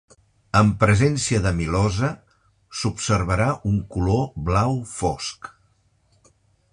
En 0.59 0.69
presència 0.83 1.41
d'amilosa, 1.43 2.09
s'observarà 2.79 3.49
un 3.73 3.79
color 3.97 4.25
blau 4.49 4.75
fosc. 4.95 5.53